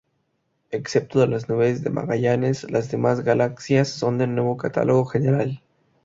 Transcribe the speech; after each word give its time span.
Excepto 0.71 1.27
las 1.27 1.47
Nubes 1.47 1.83
de 1.83 1.91
Magallanes, 1.91 2.63
las 2.71 2.89
demás 2.89 3.21
galaxias 3.21 3.89
son 3.89 4.17
del 4.17 4.33
Nuevo 4.33 4.57
Catálogo 4.57 5.05
General 5.05 5.61